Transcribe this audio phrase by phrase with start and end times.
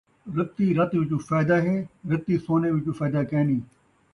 [0.37, 1.75] رتی رت وچوں فائدہ ہے،
[2.09, 3.59] رتی سونے وچوں فائدہ کینھی